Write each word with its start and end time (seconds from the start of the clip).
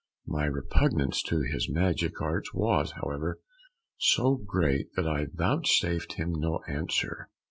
My 0.25 0.45
repugnance 0.45 1.21
to 1.27 1.41
his 1.43 1.69
magic 1.69 2.19
arts 2.21 2.55
was, 2.55 2.93
however, 2.93 3.39
so 3.99 4.33
great, 4.35 4.91
that 4.95 5.07
I 5.07 5.27
vouchsafed 5.31 6.13
him 6.13 6.31
no 6.39 6.63
answer. 6.67 7.29